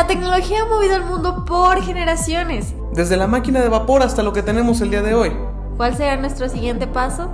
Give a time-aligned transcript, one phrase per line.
[0.00, 2.72] La tecnología ha movido el mundo por generaciones.
[2.94, 5.30] Desde la máquina de vapor hasta lo que tenemos el día de hoy.
[5.76, 7.30] ¿Cuál será nuestro siguiente paso?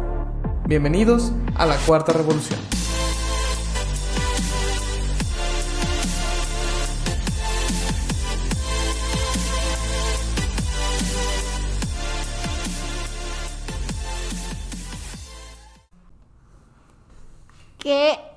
[0.66, 2.58] Bienvenidos a la cuarta revolución.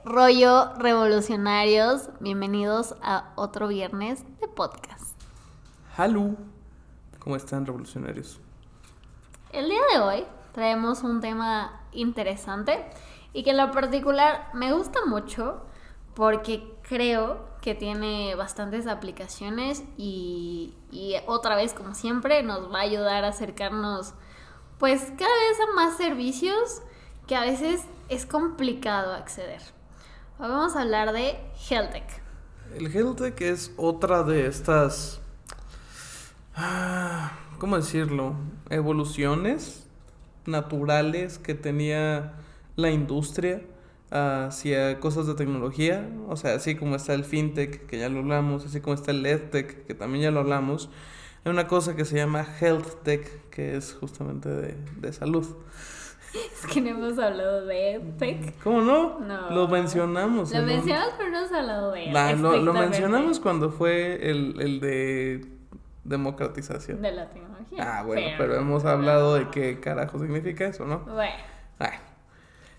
[0.09, 2.09] Rollo revolucionarios?
[2.19, 5.15] Bienvenidos a otro viernes de podcast.
[5.95, 6.31] Hallo.
[7.19, 8.39] ¿Cómo están revolucionarios?
[9.51, 12.89] El día de hoy traemos un tema interesante
[13.33, 15.61] y que en lo particular me gusta mucho
[16.15, 22.81] porque creo que tiene bastantes aplicaciones y, y otra vez como siempre nos va a
[22.81, 24.15] ayudar a acercarnos
[24.79, 26.81] pues cada vez a más servicios
[27.27, 29.61] que a veces es complicado acceder.
[30.41, 31.35] Hoy vamos a hablar de
[31.67, 32.05] HealthTech.
[32.73, 35.19] El HealthTech es otra de estas,
[36.55, 38.35] ah, ¿cómo decirlo?
[38.69, 39.85] Evoluciones
[40.45, 42.35] naturales que tenía
[42.77, 43.63] la industria
[44.11, 48.65] hacia cosas de tecnología, o sea, así como está el fintech, que ya lo hablamos,
[48.65, 50.89] así como está el edtech, que también ya lo hablamos,
[51.43, 55.45] hay una cosa que se llama healthtech, que es justamente de, de salud.
[56.33, 58.53] Es que no hemos hablado de tech.
[58.63, 59.19] ¿Cómo no?
[59.19, 59.49] No.
[59.51, 60.51] Lo mencionamos.
[60.53, 62.13] Lo mencionamos, pero no hemos hablado de él.
[62.13, 65.45] Nah, lo, lo mencionamos cuando fue el, el de
[66.03, 67.01] democratización.
[67.01, 67.99] De la tecnología.
[67.99, 70.99] Ah, bueno, pero hemos hablado de qué carajo significa eso, ¿no?
[70.99, 71.33] Bueno,
[71.77, 71.95] Bueno,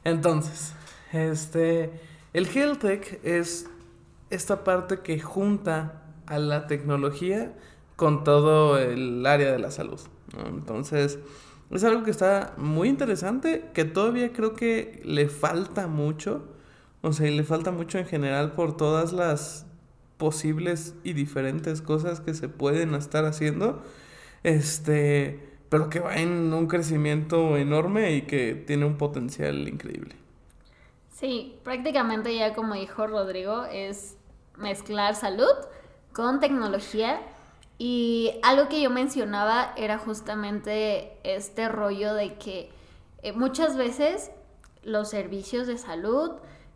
[0.04, 0.74] entonces,
[1.12, 1.90] este,
[2.32, 3.68] el HealthTech es
[4.30, 7.52] esta parte que junta a la tecnología
[7.96, 10.00] con todo el área de la salud.
[10.36, 10.46] ¿no?
[10.48, 11.18] Entonces,
[11.70, 16.48] es algo que está muy interesante, que todavía creo que le falta mucho,
[17.00, 19.66] o sea, y le falta mucho en general por todas las
[20.16, 23.82] posibles y diferentes cosas que se pueden estar haciendo,
[24.42, 30.16] este, pero que va en un crecimiento enorme y que tiene un potencial increíble.
[31.08, 34.16] sí, prácticamente ya como dijo Rodrigo, es
[34.56, 35.54] mezclar salud
[36.12, 37.20] con tecnología.
[37.82, 42.70] Y algo que yo mencionaba era justamente este rollo de que
[43.22, 44.30] eh, muchas veces
[44.82, 46.32] los servicios de salud,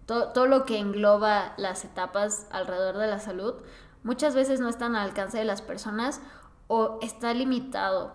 [0.06, 3.52] to- todo lo que engloba las etapas alrededor de la salud,
[4.02, 6.22] muchas veces no están al alcance de las personas
[6.68, 8.14] o está limitado.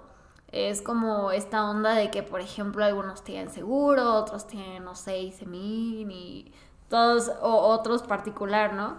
[0.52, 5.20] Es como esta onda de que, por ejemplo, algunos tienen seguro, otros tienen, no sé,
[5.20, 6.52] ICEMIN y
[6.88, 8.98] todos, o otros particular, ¿no?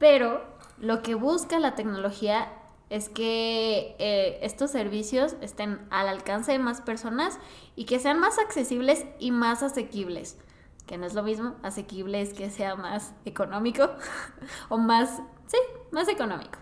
[0.00, 0.42] Pero
[0.78, 2.48] lo que busca la tecnología
[2.90, 7.38] es que eh, estos servicios estén al alcance de más personas
[7.76, 10.38] y que sean más accesibles y más asequibles.
[10.86, 13.90] Que no es lo mismo, asequible es que sea más económico
[14.70, 15.58] o más, sí,
[15.90, 16.58] más económico.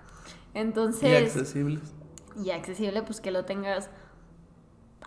[0.53, 1.95] Y Entonces, accesibles.
[2.43, 3.89] y accesible, pues que lo tengas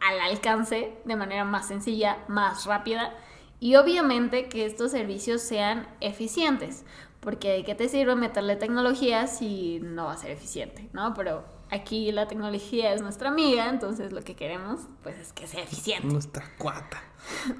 [0.01, 3.13] al alcance de manera más sencilla, más rápida
[3.59, 6.85] y obviamente que estos servicios sean eficientes,
[7.19, 11.13] porque ¿de qué te sirve meterle tecnología si no va a ser eficiente, no?
[11.13, 15.63] Pero aquí la tecnología es nuestra amiga, entonces lo que queremos pues es que sea
[15.63, 16.07] eficiente.
[16.07, 17.01] Nuestra cuata.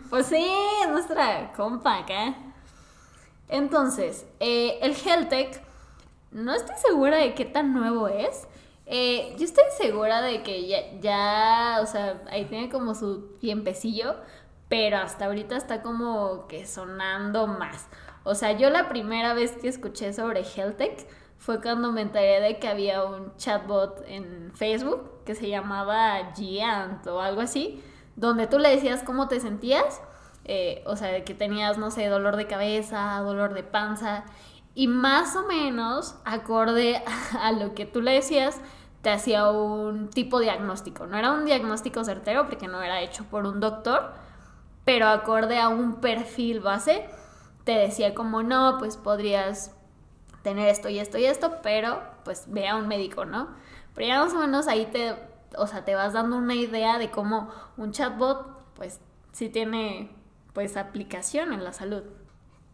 [0.09, 0.47] Pues sí,
[0.84, 2.36] es nuestra compa acá.
[3.50, 5.62] Entonces, eh, el HealthTech,
[6.31, 8.47] no estoy segura de qué tan nuevo es.
[8.86, 14.16] Eh, yo estoy segura de que ya, ya, o sea, ahí tiene como su tiempecillo,
[14.68, 17.88] pero hasta ahorita está como que sonando más.
[18.24, 21.07] O sea, yo la primera vez que escuché sobre HealthTech
[21.38, 27.08] fue cuando me enteré de que había un chatbot en Facebook que se llamaba Giant
[27.08, 27.81] o algo así,
[28.16, 30.02] donde tú le decías cómo te sentías,
[30.44, 34.25] eh, o sea, que tenías, no sé, dolor de cabeza, dolor de panza,
[34.75, 37.02] y más o menos, acorde
[37.41, 38.59] a lo que tú le decías,
[39.02, 41.08] te hacía un tipo de diagnóstico.
[41.08, 44.12] No era un diagnóstico certero porque no era hecho por un doctor,
[44.84, 47.08] pero acorde a un perfil base,
[47.64, 49.75] te decía como, no, pues podrías
[50.44, 53.50] tener esto y esto y esto, pero pues ve a un médico, ¿no?
[53.94, 55.16] Pero ya más o menos ahí te,
[55.58, 59.00] o sea, te vas dando una idea de cómo un chatbot, pues
[59.32, 60.11] sí tiene,
[60.53, 62.03] pues, aplicación en la salud.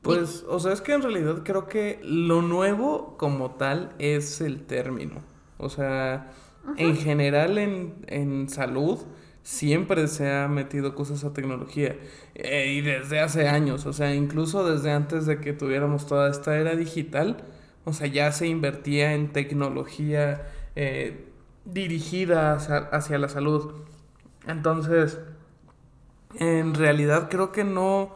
[0.02, 4.66] Pues, o sea, es que en realidad creo que lo nuevo como tal es el
[4.66, 5.22] término.
[5.58, 6.32] O sea,
[6.78, 9.00] en general en, en salud
[9.46, 11.98] siempre se ha metido cosas a tecnología.
[12.36, 16.58] Eh, y desde hace años, o sea, incluso desde antes de que tuviéramos toda esta
[16.58, 17.46] era digital,
[17.86, 21.30] o sea, ya se invertía en tecnología eh,
[21.66, 23.74] dirigida hacia, hacia la salud.
[24.48, 25.20] Entonces,
[26.40, 28.16] en realidad creo que no,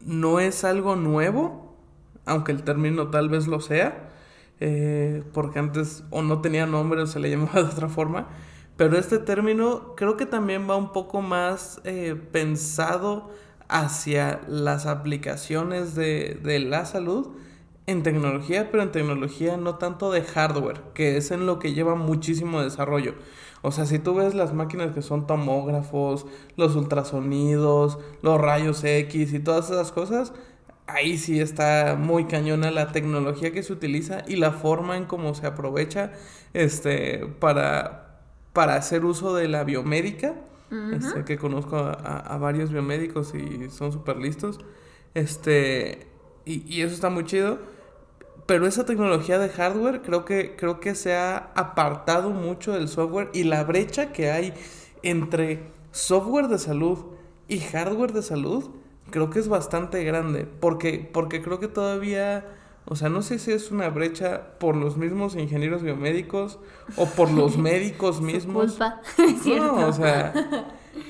[0.00, 1.76] no es algo nuevo,
[2.26, 4.04] aunque el término tal vez lo sea.
[4.60, 8.28] eh, porque antes o no tenía nombre o se le llamaba de otra forma.
[8.78, 13.28] Pero este término creo que también va un poco más eh, pensado
[13.66, 17.26] hacia las aplicaciones de, la salud
[17.88, 21.96] en tecnología, pero en tecnología no tanto de hardware, que es en lo que lleva
[21.96, 23.16] muchísimo desarrollo.
[23.62, 29.32] O sea, si tú ves las máquinas que son tomógrafos, los ultrasonidos, los rayos X
[29.32, 30.32] y todas esas cosas,
[30.86, 35.34] ahí sí está muy cañona la tecnología que se utiliza y la forma en cómo
[35.34, 36.12] se aprovecha
[36.54, 38.07] este, para,
[38.52, 40.34] para hacer uso de la biomédica.
[40.92, 44.60] Este, que conozco a, varios biomédicos y son súper listos.
[45.14, 46.06] Este,
[46.44, 47.58] y, y eso está muy chido
[48.48, 53.28] pero esa tecnología de hardware creo que, creo que se ha apartado mucho del software
[53.34, 54.54] y la brecha que hay
[55.02, 56.98] entre software de salud
[57.46, 58.70] y hardware de salud
[59.10, 62.46] creo que es bastante grande porque, porque creo que todavía,
[62.90, 66.58] o sea, no sé si es una brecha por los mismos ingenieros biomédicos
[66.96, 68.78] o por los médicos mismos.
[69.16, 70.32] culpa, no, o sea,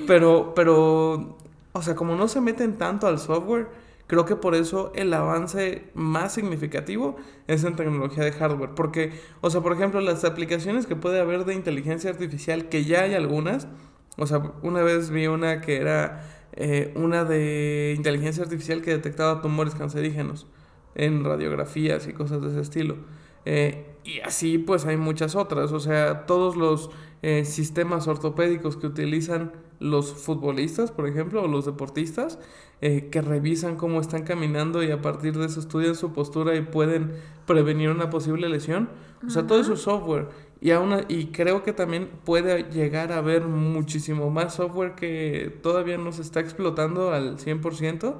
[0.06, 1.38] pero, pero,
[1.72, 3.68] o sea, como no se meten tanto al software,
[4.08, 7.16] Creo que por eso el avance más significativo
[7.46, 8.70] es en tecnología de hardware.
[8.74, 13.02] Porque, o sea, por ejemplo, las aplicaciones que puede haber de inteligencia artificial, que ya
[13.02, 13.68] hay algunas.
[14.16, 19.42] O sea, una vez vi una que era eh, una de inteligencia artificial que detectaba
[19.42, 20.46] tumores cancerígenos
[20.94, 22.96] en radiografías y cosas de ese estilo.
[23.44, 25.72] Eh, y así pues hay muchas otras.
[25.72, 26.90] O sea, todos los
[27.22, 32.38] eh, sistemas ortopédicos que utilizan los futbolistas, por ejemplo, o los deportistas,
[32.80, 36.62] eh, que revisan cómo están caminando y a partir de eso estudian su postura y
[36.62, 37.12] pueden
[37.46, 38.88] prevenir una posible lesión.
[39.26, 40.28] O sea, todo eso es software.
[40.60, 45.98] Y, aún, y creo que también puede llegar a haber muchísimo más software que todavía
[45.98, 48.16] no se está explotando al 100%.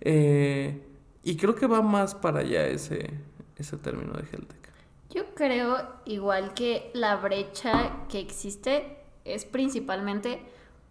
[0.00, 0.80] Eh,
[1.22, 3.10] y creo que va más para allá ese,
[3.56, 4.70] ese término de Heltec.
[5.10, 10.42] Yo creo igual que la brecha que existe es principalmente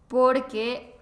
[0.07, 0.95] porque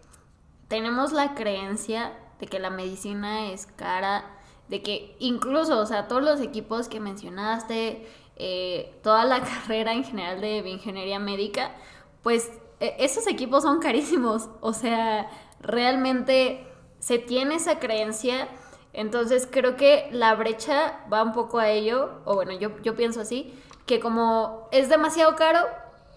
[0.67, 4.23] tenemos la creencia de que la medicina es cara,
[4.69, 10.03] de que incluso, o sea, todos los equipos que mencionaste, eh, toda la carrera en
[10.03, 11.75] general de ingeniería médica,
[12.23, 12.49] pues
[12.79, 15.29] e, esos equipos son carísimos, o sea,
[15.61, 16.65] realmente
[16.99, 18.47] se tiene esa creencia,
[18.93, 23.21] entonces creo que la brecha va un poco a ello, o bueno, yo, yo pienso
[23.21, 23.53] así,
[23.85, 25.59] que como es demasiado caro,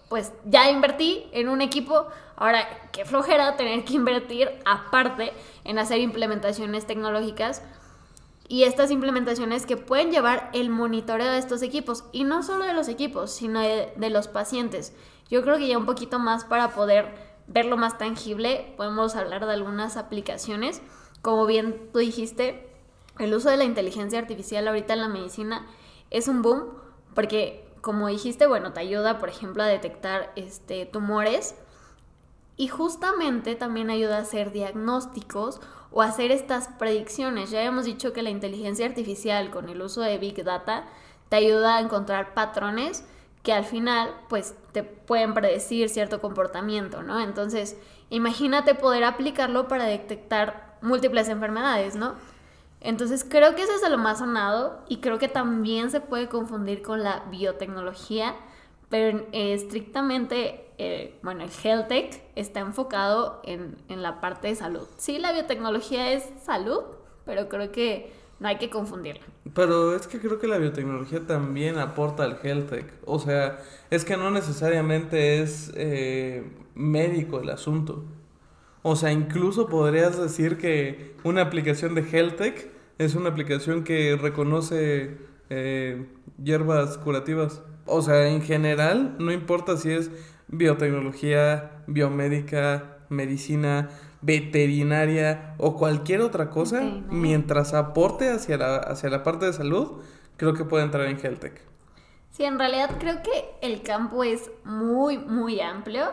[0.09, 5.33] pues ya invertí en un equipo, ahora qué flojera tener que invertir aparte
[5.63, 7.63] en hacer implementaciones tecnológicas
[8.47, 12.73] y estas implementaciones que pueden llevar el monitoreo de estos equipos y no solo de
[12.73, 14.93] los equipos, sino de, de los pacientes.
[15.29, 19.53] Yo creo que ya un poquito más para poder verlo más tangible, podemos hablar de
[19.53, 20.81] algunas aplicaciones.
[21.23, 22.69] Como bien tú dijiste,
[23.17, 25.65] el uso de la inteligencia artificial ahorita en la medicina
[26.11, 26.65] es un boom
[27.15, 31.55] porque como dijiste, bueno, te ayuda, por ejemplo, a detectar este, tumores
[32.57, 35.61] y justamente también ayuda a hacer diagnósticos
[35.91, 37.51] o hacer estas predicciones.
[37.51, 40.85] Ya hemos dicho que la inteligencia artificial con el uso de Big Data
[41.29, 43.05] te ayuda a encontrar patrones
[43.43, 47.21] que al final pues te pueden predecir cierto comportamiento, ¿no?
[47.21, 47.77] Entonces,
[48.09, 52.13] imagínate poder aplicarlo para detectar múltiples enfermedades, ¿no?
[52.83, 56.27] Entonces creo que eso es de lo más sonado y creo que también se puede
[56.27, 58.35] confundir con la biotecnología,
[58.89, 64.85] pero eh, estrictamente, eh, bueno, el health tech está enfocado en, la parte de salud.
[64.97, 66.81] Sí, la biotecnología es salud,
[67.25, 69.23] pero creo que no hay que confundirla.
[69.53, 72.93] Pero es que creo que la biotecnología también aporta al health tech.
[73.05, 76.43] O sea, es que no necesariamente es eh,
[76.75, 78.03] médico el asunto.
[78.83, 85.17] O sea, incluso podrías decir que una aplicación de HealthTech es una aplicación que reconoce
[85.49, 86.05] eh,
[86.41, 87.63] hierbas curativas.
[87.85, 90.11] O sea, en general, no importa si es
[90.47, 93.89] biotecnología, biomédica, medicina,
[94.21, 100.01] veterinaria o cualquier otra cosa, mientras aporte hacia la, hacia la parte de salud,
[100.37, 101.61] creo que puede entrar en HealthTech.
[102.31, 106.11] Sí, en realidad creo que el campo es muy, muy amplio,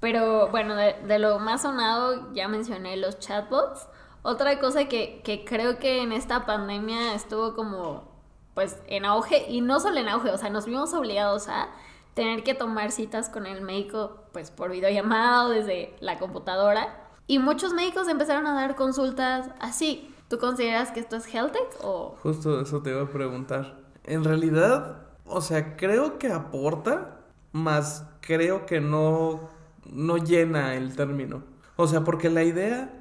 [0.00, 3.88] pero bueno, de, lo más sonado ya mencioné los chatbots.
[4.22, 8.08] Otra cosa que, que creo que en esta pandemia estuvo como
[8.54, 11.68] pues en auge y no solo en auge, o sea, nos vimos obligados a
[12.14, 17.38] tener que tomar citas con el médico pues por videollamada o desde la computadora y
[17.38, 20.12] muchos médicos empezaron a dar consultas así.
[20.28, 23.76] ¿Tú consideras que esto es health o Justo eso te iba a preguntar.
[24.04, 27.20] En realidad, o sea, creo que aporta,
[27.52, 29.48] más creo que no
[29.90, 31.42] no llena el término.
[31.76, 32.98] O sea, porque la idea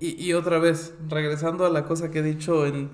[0.00, 2.90] y, y, otra vez, regresando a la cosa que he dicho en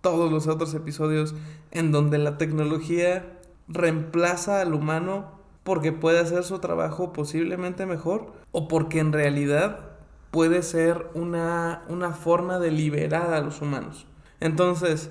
[0.00, 1.34] todos los otros episodios
[1.70, 3.38] en donde la tecnología
[3.68, 5.32] reemplaza al humano
[5.64, 9.92] porque puede hacer su trabajo posiblemente mejor o porque en realidad
[10.30, 14.06] puede ser una, una forma de liberar a los humanos.
[14.40, 15.10] Entonces,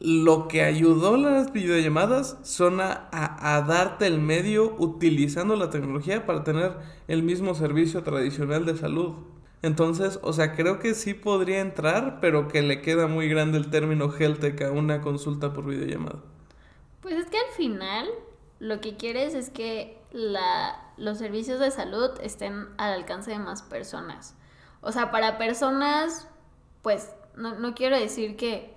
[0.00, 6.44] lo que ayudó las videollamadas son a, a, darte el medio utilizando la tecnología para
[6.44, 6.76] tener
[7.08, 9.14] el mismo servicio tradicional de salud.
[9.62, 13.70] Entonces, o sea, creo que sí podría entrar, pero que le queda muy grande el
[13.70, 16.20] término Heltec a una consulta por videollamada.
[17.00, 18.08] Pues es que al final
[18.58, 23.62] lo que quieres es que la, los servicios de salud estén al alcance de más
[23.62, 24.34] personas.
[24.82, 26.28] O sea, para personas,
[26.82, 28.73] pues no, no quiero decir que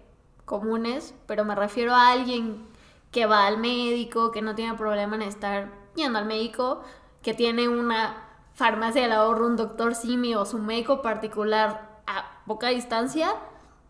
[0.48, 2.66] comunes, pero me refiero a alguien
[3.12, 6.82] que va al médico, que no tiene problema en estar yendo al médico,
[7.22, 8.24] que tiene una
[8.54, 13.36] farmacia del ahorro, un doctor Simi o su médico particular a poca distancia,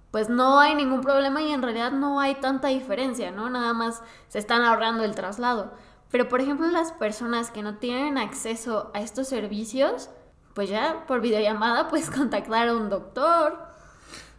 [0.09, 3.51] pues no hay ningún problema y en realidad no hay tanta diferencia, ¿no?
[3.51, 5.73] Nada más se están ahorrando el traslado.
[6.09, 10.09] Pero por ejemplo las personas que no tienen acceso a estos servicios,
[10.55, 13.76] pues ya por videollamada puedes contactar a un doctor.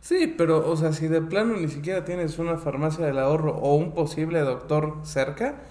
[0.01, 3.75] Sí, pero o sea, si de plano ni siquiera tienes una farmacia del ahorro o
[3.75, 5.63] un posible doctor cerca,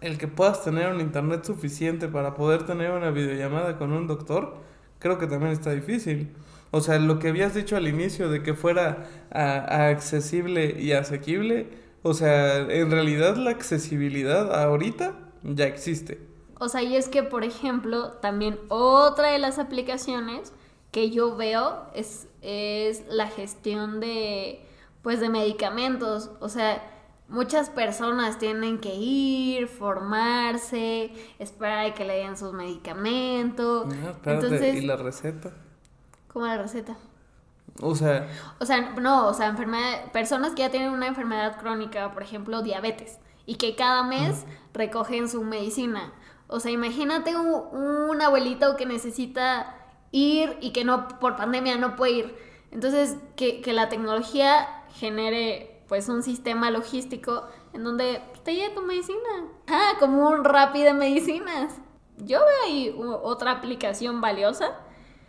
[0.00, 4.56] el que puedas tener un internet suficiente para poder tener una videollamada con un doctor,
[4.98, 6.34] creo que también está difícil.
[6.70, 11.68] O sea, lo que habías dicho al inicio de que fuera accesible y asequible,
[12.02, 16.20] o sea, en realidad la accesibilidad ahorita ya existe.
[16.58, 20.52] O sea, y es que, por ejemplo, también otra de las aplicaciones
[20.90, 24.66] que yo veo es, es la gestión de,
[25.02, 26.30] pues, de medicamentos.
[26.40, 26.82] O sea,
[27.28, 33.92] muchas personas tienen que ir, formarse, esperar a que le den sus medicamentos.
[34.24, 35.52] Entonces, ¿y la receta?
[36.32, 36.96] ¿Cómo la receta?
[37.80, 38.28] O sea...
[38.58, 42.62] O sea, no, o sea, enfermedad, personas que ya tienen una enfermedad crónica, por ejemplo,
[42.62, 44.44] diabetes, y que cada mes
[44.74, 46.12] recogen su medicina.
[46.48, 49.79] O sea, imagínate un, un abuelito que necesita
[50.12, 52.36] ir y que no, por pandemia no puede ir.
[52.70, 58.82] Entonces, que, que la tecnología genere pues un sistema logístico en donde te lleve tu
[58.82, 59.18] medicina.
[59.66, 61.80] Ah, como un rápido de medicinas.
[62.18, 64.78] Yo veo ahí otra aplicación valiosa.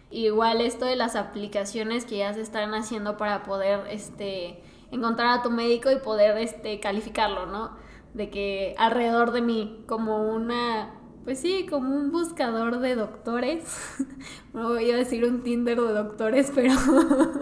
[0.09, 4.61] Igual esto de las aplicaciones que ya se están haciendo para poder este,
[4.91, 7.77] encontrar a tu médico y poder este, calificarlo, ¿no?
[8.13, 13.63] De que alrededor de mí, como una pues sí, como un buscador de doctores.
[14.53, 16.73] No voy a decir un Tinder de doctores, pero.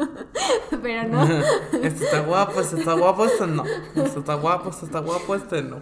[0.83, 1.23] pero no.
[1.81, 3.63] este está guapo, este está guapo, este no.
[3.95, 5.81] Este está guapo, este está guapo, este no.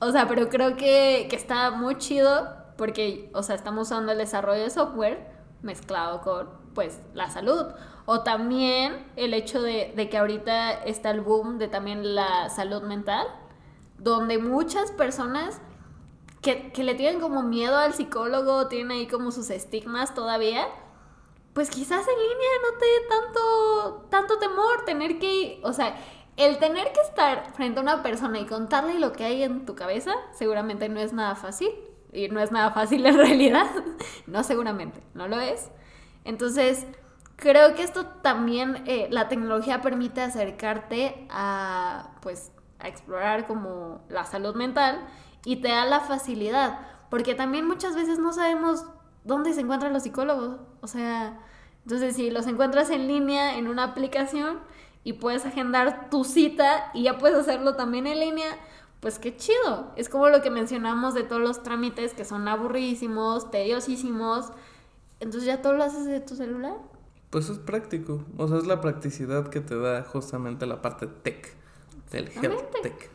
[0.00, 4.18] O sea, pero creo que, que está muy chido porque, o sea, estamos usando el
[4.18, 5.30] desarrollo de software
[5.62, 7.66] mezclado con, pues, la salud.
[8.04, 12.82] O también el hecho de, de que ahorita está el boom de también la salud
[12.82, 13.28] mental,
[13.98, 15.60] donde muchas personas
[16.44, 20.66] que, le tienen como miedo al psicólogo, tienen ahí como sus estigmas todavía,
[21.54, 25.96] pues quizás en línea no te dé tanto, tanto temor tener que, o sea,
[26.36, 29.74] el tener que estar frente a una persona y contarle lo que hay en tu
[29.74, 31.70] cabeza, seguramente no es nada fácil.
[32.12, 33.66] Y no es nada fácil en realidad.
[34.26, 35.70] no, seguramente, no lo es.
[36.24, 36.86] Entonces,
[37.36, 44.24] creo que esto también, eh, la tecnología permite acercarte a, pues, a explorar como la
[44.24, 45.06] salud mental
[45.44, 46.78] y te da la facilidad,
[47.10, 48.84] porque también muchas veces no sabemos
[49.24, 51.40] dónde se encuentran los psicólogos, o sea,
[51.84, 54.58] entonces si los encuentras en línea en una aplicación
[55.04, 58.58] y puedes agendar tu cita y ya puedes hacerlo también en línea,
[59.00, 59.92] pues qué chido.
[59.96, 64.50] Es como lo que mencionamos de todos los trámites que son aburridísimos, tediosísimos.
[65.20, 66.78] Entonces ya todo lo haces de tu celular.
[67.28, 68.24] Pues es práctico.
[68.38, 71.54] O sea, es la practicidad que te da justamente la parte tech,
[72.10, 73.10] del health tech.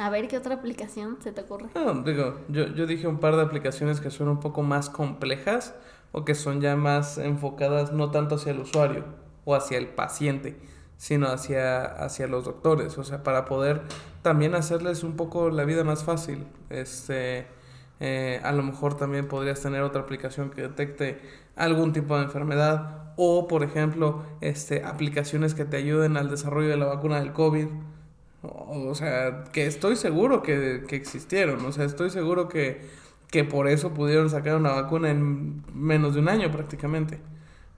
[0.00, 1.66] A ver, ¿qué otra aplicación se te ocurre?
[1.74, 5.74] No, digo, yo, yo dije un par de aplicaciones que son un poco más complejas
[6.12, 9.04] o que son ya más enfocadas no tanto hacia el usuario
[9.44, 10.56] o hacia el paciente,
[10.96, 13.82] sino hacia, hacia los doctores, o sea, para poder
[14.22, 16.46] también hacerles un poco la vida más fácil.
[16.70, 17.46] Este,
[18.00, 21.20] eh, a lo mejor también podrías tener otra aplicación que detecte
[21.56, 26.78] algún tipo de enfermedad o, por ejemplo, este, aplicaciones que te ayuden al desarrollo de
[26.78, 27.66] la vacuna del COVID
[28.42, 31.64] o sea, que estoy seguro que, existieron.
[31.64, 32.80] O sea, estoy seguro que,
[33.30, 37.20] que por eso pudieron sacar una vacuna en menos de un año prácticamente.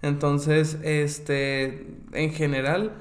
[0.03, 2.93] Entonces, este, en general,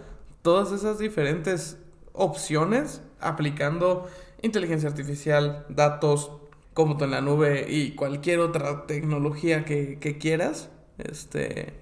[0.42, 1.78] todas esas diferentes
[2.14, 4.08] opciones aplicando
[4.42, 6.32] inteligencia artificial, datos,
[6.74, 11.74] cómputo en la nube y cualquier otra tecnología que, quieras, este,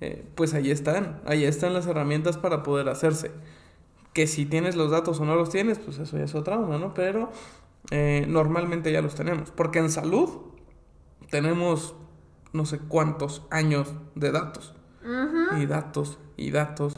[0.00, 3.30] eh, pues ahí están, ahí están las herramientas para poder hacerse.
[4.12, 6.78] Que si tienes los datos o no los tienes, pues eso ya es otra onda,
[6.78, 6.94] ¿no?
[6.94, 7.30] Pero
[7.90, 9.50] eh, normalmente ya los tenemos.
[9.50, 10.28] Porque en salud
[11.30, 11.94] tenemos
[12.52, 14.74] no sé cuántos años de datos.
[15.58, 16.94] Y datos, y datos,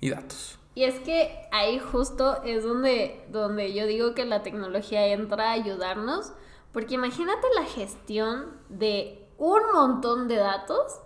[0.00, 0.58] y datos.
[0.74, 5.52] Y es que ahí justo es donde, donde yo digo que la tecnología entra a
[5.52, 6.34] ayudarnos,
[6.72, 11.00] porque imagínate la gestión de un montón de datos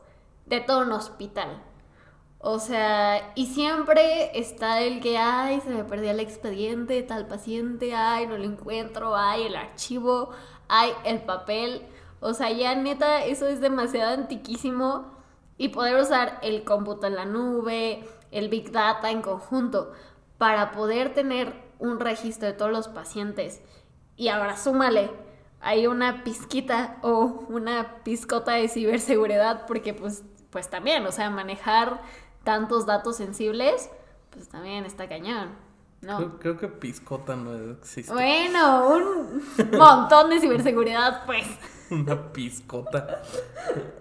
[0.46, 1.62] de todo un hospital.
[2.42, 7.94] O sea, y siempre está el que, ay, se me perdió el expediente tal paciente,
[7.94, 10.30] ay, no lo encuentro, ay, el archivo,
[10.66, 11.82] ay, el papel.
[12.20, 15.18] O sea, ya neta, eso es demasiado antiquísimo.
[15.58, 19.92] Y poder usar el cómputo en la nube, el Big Data en conjunto,
[20.38, 23.60] para poder tener un registro de todos los pacientes.
[24.16, 25.10] Y ahora súmale,
[25.60, 32.00] hay una pizquita o una pizcota de ciberseguridad, porque pues, pues también, o sea, manejar
[32.44, 33.90] tantos datos sensibles,
[34.30, 35.50] pues también está cañón.
[36.02, 36.38] ¿no?
[36.38, 38.12] Creo, que pizcota no existe.
[38.12, 39.42] Bueno, un
[39.78, 41.46] montón de ciberseguridad, pues.
[41.90, 43.22] Una pizcota.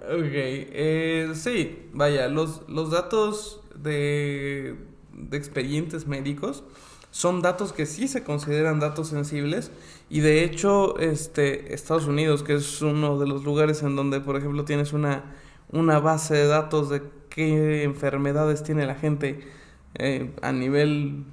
[0.03, 4.77] Ok, eh, sí, vaya, los, los datos de,
[5.11, 6.63] de expedientes médicos
[7.11, 9.71] son datos que sí se consideran datos sensibles
[10.09, 14.35] y de hecho este Estados Unidos que es uno de los lugares en donde por
[14.35, 15.23] ejemplo tienes una,
[15.71, 19.47] una base de datos de qué enfermedades tiene la gente
[19.95, 21.25] eh, a nivel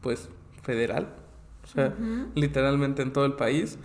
[0.00, 0.28] pues
[0.62, 1.14] federal
[1.62, 1.94] o sea
[2.34, 3.78] literalmente en todo el país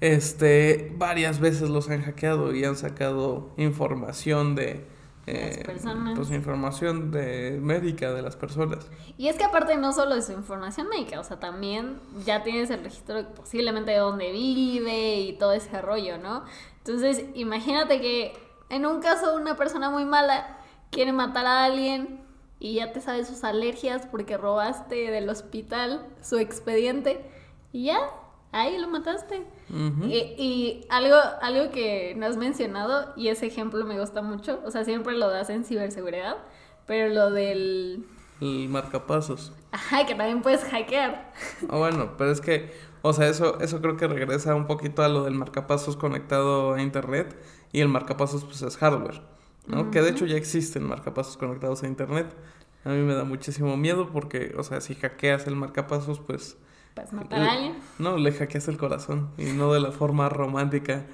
[0.00, 4.86] este, varias veces los han hackeado y han sacado información de,
[5.26, 5.62] eh,
[6.16, 8.88] pues información de médica de las personas.
[9.18, 12.70] Y es que aparte no solo es su información médica, o sea, también ya tienes
[12.70, 16.44] el registro posiblemente de dónde vive y todo ese rollo, ¿no?
[16.78, 18.32] Entonces, imagínate que
[18.70, 20.56] en un caso una persona muy mala
[20.90, 22.20] quiere matar a alguien
[22.58, 27.24] y ya te sabes sus alergias porque robaste del hospital su expediente
[27.72, 27.98] y ya
[28.52, 29.46] ahí lo mataste.
[29.70, 34.84] y, algo, algo que no has mencionado, y ese ejemplo me gusta mucho, o sea,
[34.84, 36.36] siempre lo das en ciberseguridad,
[36.86, 38.04] pero lo del...
[38.40, 39.52] El marcapasos.
[39.70, 41.32] Ajá, que también puedes hackear.
[41.68, 45.08] Ah, bueno, pero es que, o sea, eso, eso creo que regresa un poquito a
[45.08, 47.36] lo del marcapasos conectado a internet,
[47.72, 49.22] y el marcapasos pues es hardware,
[49.66, 49.90] ¿no?
[49.90, 52.34] Que de hecho ya existen marcapasos conectados a internet.
[52.84, 56.56] A mí me da muchísimo miedo porque, o sea, si hackeas el marcapasos, pues
[56.94, 57.74] pues matar a alguien.
[57.98, 61.06] No, le hackeas el corazón y no de la forma romántica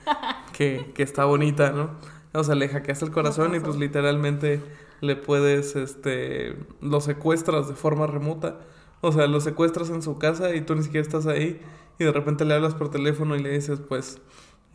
[0.52, 1.90] que, que está bonita, ¿no?
[2.32, 4.62] O sea, le hackeas el corazón y pues literalmente
[5.00, 8.58] le puedes, este, lo secuestras de forma remota.
[9.00, 11.60] O sea, lo secuestras en su casa y tú ni siquiera estás ahí
[11.98, 14.20] y de repente le hablas por teléfono y le dices, pues,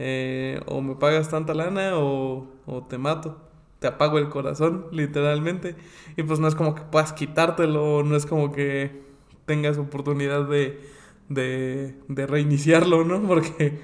[0.03, 3.37] eh, o me pagas tanta lana o, o te mato.
[3.77, 5.75] Te apago el corazón, literalmente.
[6.17, 9.03] Y pues no es como que puedas quitártelo, no es como que
[9.45, 10.81] tengas oportunidad de,
[11.29, 13.21] de, de reiniciarlo, ¿no?
[13.27, 13.79] Porque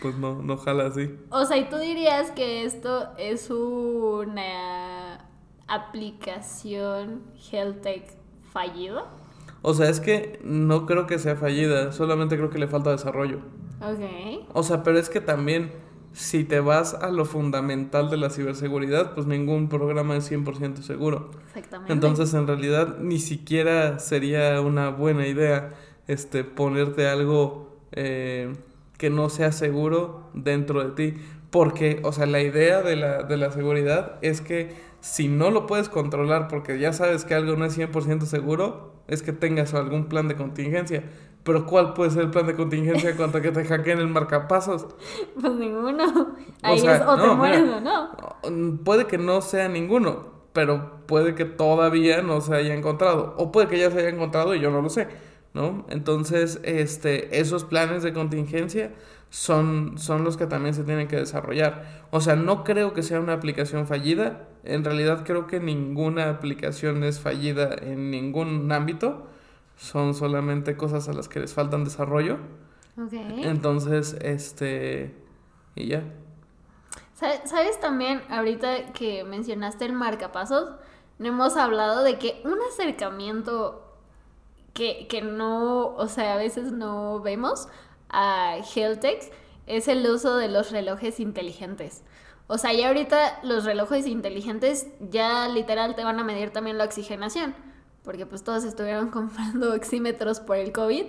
[0.00, 1.16] pues no, no jala así.
[1.30, 5.24] O sea, ¿y tú dirías que esto es una
[5.68, 8.16] aplicación HealthTech
[8.52, 9.06] fallida?
[9.62, 13.42] O sea, es que no creo que sea fallida, solamente creo que le falta desarrollo.
[13.82, 14.46] Ok.
[14.52, 15.72] O sea, pero es que también,
[16.12, 21.30] si te vas a lo fundamental de la ciberseguridad, pues ningún programa es 100% seguro.
[21.48, 21.92] Exactamente.
[21.92, 25.70] Entonces, en realidad, ni siquiera sería una buena idea
[26.06, 28.52] este, ponerte algo eh,
[28.98, 31.20] que no sea seguro dentro de ti.
[31.50, 35.66] Porque, o sea, la idea de la, de la seguridad es que si no lo
[35.66, 40.06] puedes controlar porque ya sabes que algo no es 100% seguro, es que tengas algún
[40.06, 41.04] plan de contingencia.
[41.44, 44.08] Pero ¿cuál puede ser el plan de contingencia en cuanto a que te hackeen el
[44.08, 44.86] marcapasos?
[45.40, 46.36] Pues ninguno.
[46.62, 48.78] Ahí es o te mueres o no.
[48.84, 53.34] Puede que no sea ninguno, pero puede que todavía no se haya encontrado.
[53.38, 55.08] O puede que ya se haya encontrado y yo no lo sé.
[55.54, 55.84] ¿no?
[55.90, 58.92] Entonces, este, esos planes de contingencia
[59.30, 62.06] son, son los que también se tienen que desarrollar.
[62.10, 64.48] O sea, no creo que sea una aplicación fallida.
[64.64, 69.26] En realidad creo que ninguna aplicación es fallida en ningún ámbito.
[69.82, 72.38] Son solamente cosas a las que les faltan desarrollo.
[73.42, 75.12] Entonces, este...
[75.74, 76.04] Y ya.
[77.14, 80.70] ¿Sabes también, ahorita que mencionaste el marcapasos,
[81.18, 83.98] no hemos hablado de que un acercamiento
[84.72, 87.66] que, no, o sea, a veces no vemos
[88.08, 89.30] a Heltex
[89.66, 92.04] es el uso de los relojes inteligentes.
[92.46, 96.84] O sea, ya ahorita los relojes inteligentes ya literal te van a medir también la
[96.84, 97.54] oxigenación,
[98.02, 101.06] porque pues todos estuvieron comprando oxímetros por el COVID,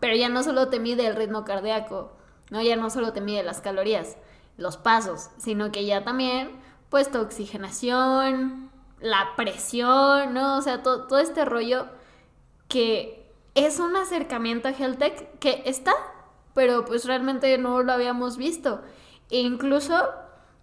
[0.00, 2.12] pero ya no solo te mide el ritmo cardíaco,
[2.50, 4.16] no ya no solo te mide las calorías,
[4.56, 6.50] los pasos, sino que ya también
[6.90, 8.70] pues tu oxigenación,
[9.00, 10.58] la presión, ¿no?
[10.58, 11.86] O sea, todo este rollo
[12.68, 15.92] que es un acercamiento a Health Tech que está,
[16.54, 18.82] pero pues realmente no lo habíamos visto.
[19.30, 20.08] E incluso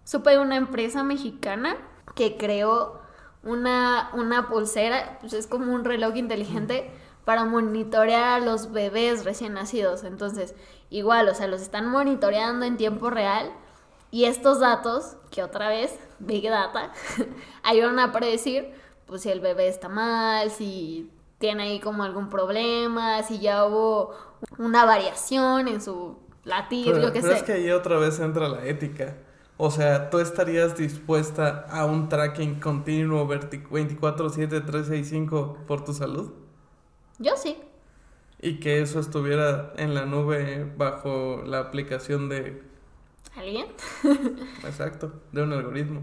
[0.04, 1.76] supe de una empresa mexicana
[2.14, 3.01] que creó
[3.44, 6.90] una, una pulsera, pues es como un reloj inteligente
[7.24, 10.04] para monitorear a los bebés recién nacidos.
[10.04, 10.54] Entonces,
[10.90, 13.50] igual, o sea, los están monitoreando en tiempo real
[14.10, 16.92] y estos datos, que otra vez, Big Data,
[17.62, 18.72] ayudan a predecir
[19.06, 24.14] pues si el bebé está mal, si tiene ahí como algún problema, si ya hubo
[24.58, 27.34] una variación en su latir, Pero, yo qué pero sé.
[27.34, 29.16] es que ahí otra vez entra la ética.
[29.64, 36.32] O sea, ¿tú estarías dispuesta a un tracking continuo 24-7, 365 por tu salud?
[37.20, 37.56] Yo sí.
[38.40, 42.60] Y que eso estuviera en la nube bajo la aplicación de...
[43.36, 43.66] ¿Alguien?
[44.64, 46.00] Exacto, de un algoritmo.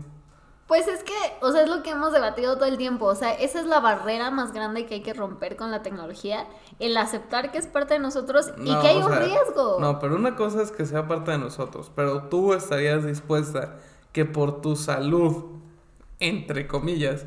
[0.65, 3.05] Pues es que, o sea, es lo que hemos debatido todo el tiempo.
[3.05, 6.47] O sea, esa es la barrera más grande que hay que romper con la tecnología.
[6.79, 9.77] El aceptar que es parte de nosotros y que hay un sea, riesgo.
[9.79, 13.77] No, pero una cosa es que sea parte de nosotros, pero tú estarías dispuesta
[14.11, 15.45] que por tu salud,
[16.19, 17.25] entre comillas,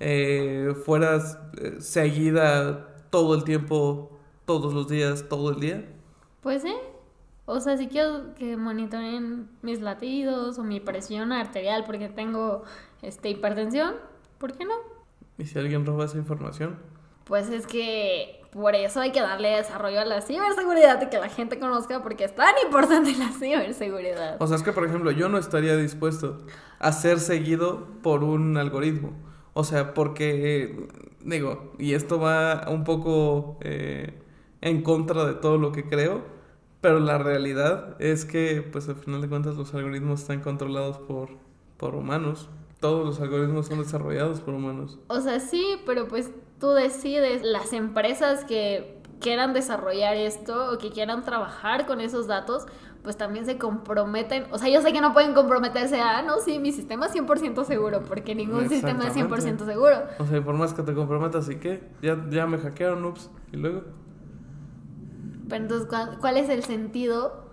[0.00, 5.88] eh, fueras eh, seguida todo el tiempo, todos los días, todo el día.
[6.42, 6.74] Pues sí.
[7.50, 12.64] O sea, si quiero que monitoreen mis latidos o mi presión arterial porque tengo
[13.02, 13.94] este hipertensión,
[14.38, 14.74] ¿por qué no?
[15.38, 16.78] ¿Y si alguien roba esa información?
[17.24, 21.28] Pues es que por eso hay que darle desarrollo a la ciberseguridad y que la
[21.28, 24.36] gente conozca porque es tan importante la ciberseguridad.
[24.40, 26.38] O sea, es que, por ejemplo, yo no estaría dispuesto
[26.78, 29.12] a ser seguido por un algoritmo.
[29.52, 30.88] O sea, porque,
[31.22, 34.18] digo, y esto va un poco eh,
[34.60, 36.22] en contra de todo lo que creo,
[36.80, 41.30] pero la realidad es que, pues al final de cuentas, los algoritmos están controlados por,
[41.76, 42.48] por humanos.
[42.80, 44.98] Todos los algoritmos son desarrollados por humanos.
[45.08, 50.90] O sea, sí, pero pues tú decides las empresas que quieran desarrollar esto o que
[50.90, 52.66] quieran trabajar con esos datos,
[53.02, 54.46] pues también se comprometen.
[54.52, 57.12] O sea, yo sé que no pueden comprometerse a, "Ah, no, sí, mi sistema es
[57.12, 59.96] 100% seguro, porque ningún sistema es 100% seguro.
[60.20, 61.82] O sea, y por más que te comprometas, ¿y qué?
[62.02, 63.30] Ya, ya me hackearon, ups.
[63.52, 63.82] Y luego,
[65.48, 67.47] Pero entonces, ¿cuál, cuál es el sentido,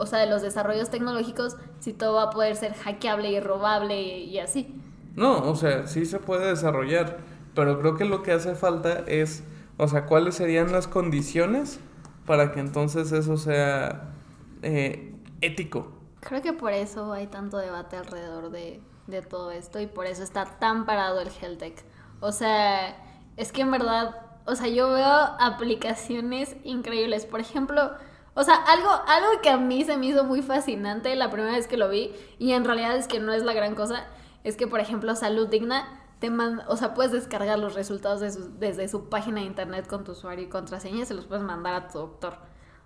[0.00, 4.00] o sea, de los desarrollos tecnológicos si todo va a poder ser hackeable y robable
[4.00, 4.74] y así?
[5.14, 7.18] No, o sea, sí se puede desarrollar,
[7.54, 9.44] pero creo que lo que hace falta es,
[9.76, 11.80] o sea, cuáles serían las condiciones
[12.24, 14.14] para que entonces eso sea
[14.62, 15.92] eh, ético.
[16.20, 20.22] Creo que por eso hay tanto debate alrededor de, de todo esto y por eso
[20.22, 21.84] está tan parado el Heltec.
[22.20, 22.96] O sea,
[23.36, 27.26] es que en verdad, o sea, yo veo aplicaciones increíbles.
[27.26, 27.90] Por ejemplo,
[28.34, 31.66] o sea, algo, algo que a mí se me hizo muy fascinante la primera vez
[31.66, 34.06] que lo vi, y en realidad es que no es la gran cosa,
[34.44, 38.30] es que, por ejemplo, Salud Digna te manda, o sea, puedes descargar los resultados de
[38.30, 41.44] su- desde su página de internet con tu usuario y contraseña y se los puedes
[41.44, 42.36] mandar a tu doctor.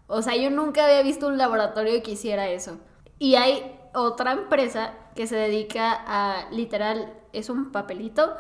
[0.07, 2.79] O sea, yo nunca había visto un laboratorio que hiciera eso.
[3.19, 8.37] Y hay otra empresa que se dedica a, literal, es un papelito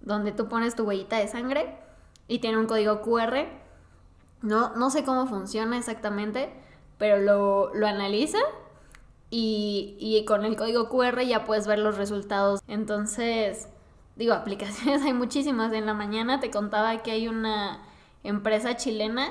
[0.00, 1.78] donde tú pones tu huellita de sangre
[2.28, 3.46] y tiene un código QR.
[4.42, 6.52] No, no sé cómo funciona exactamente,
[6.98, 8.38] pero lo, lo analiza
[9.30, 12.60] y, y con el código QR ya puedes ver los resultados.
[12.68, 13.68] Entonces,
[14.16, 15.72] digo, aplicaciones hay muchísimas.
[15.72, 17.82] En la mañana te contaba que hay una
[18.24, 19.30] empresa chilena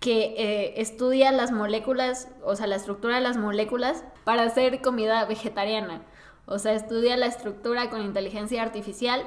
[0.00, 5.24] que eh, estudia las moléculas, o sea, la estructura de las moléculas para hacer comida
[5.26, 6.02] vegetariana.
[6.46, 9.22] O sea, estudia la estructura con inteligencia artificial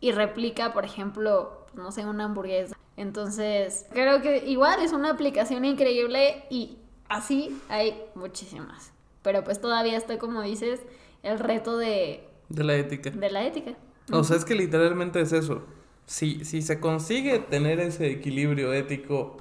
[0.00, 2.76] y replica, por ejemplo, no sé, una hamburguesa.
[3.00, 6.76] Entonces, creo que igual es una aplicación increíble y
[7.08, 8.92] así hay muchísimas.
[9.22, 10.80] Pero pues todavía está, como dices,
[11.22, 13.08] el reto de, De la ética.
[13.08, 13.72] de la ética.
[14.12, 15.62] O sea, es que literalmente es eso.
[16.04, 19.38] Si, si se consigue tener ese equilibrio ético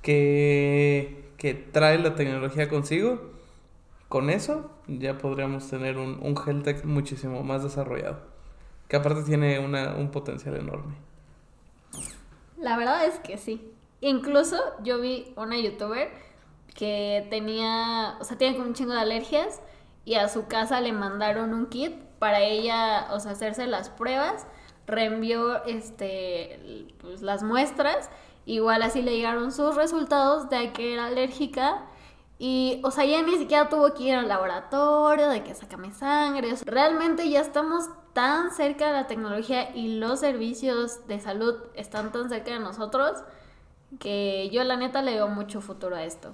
[0.00, 3.32] que, que trae la tecnología consigo,
[4.08, 8.20] con eso ya podríamos tener un, un health tech muchísimo más desarrollado.
[8.86, 10.94] Que aparte tiene una, un potencial enorme.
[12.62, 13.70] La verdad es que sí.
[14.00, 16.10] Incluso yo vi una youtuber
[16.74, 19.60] que tenía, o sea, tiene como un chingo de alergias
[20.04, 24.46] y a su casa le mandaron un kit para ella, o sea, hacerse las pruebas,
[24.86, 28.10] reenvió este pues, las muestras,
[28.46, 31.82] igual así le llegaron sus resultados de que era alérgica
[32.38, 36.52] y, o sea, ya ni siquiera tuvo que ir al laboratorio, de que sácame sangre.
[36.64, 42.28] Realmente ya estamos tan cerca de la tecnología y los servicios de salud están tan
[42.28, 43.22] cerca de nosotros
[43.98, 46.32] que yo la neta le veo mucho futuro a esto.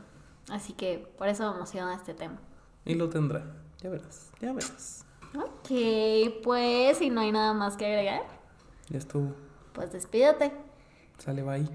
[0.50, 2.38] Así que por eso me emociona este tema.
[2.84, 3.44] Y lo tendrá.
[3.80, 5.04] Ya verás, ya verás.
[5.36, 8.22] Ok, pues si no hay nada más que agregar,
[8.88, 9.34] Ya estuvo.
[9.72, 10.52] pues despídete.
[11.18, 11.68] Sale, bye.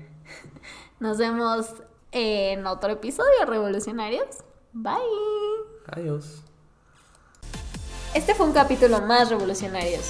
[0.99, 1.67] Nos vemos
[2.11, 4.37] en otro episodio, revolucionarios.
[4.73, 4.97] Bye.
[5.87, 6.43] Adiós.
[8.13, 10.01] Este fue un capítulo más revolucionarios.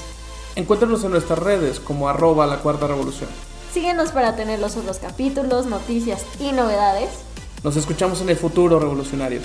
[0.58, 3.30] Encuéntranos en nuestras redes como arroba la cuarta revolución.
[3.74, 7.10] Síguenos para tener los otros capítulos, noticias y novedades.
[7.64, 9.44] Nos escuchamos en el futuro, revolucionarios.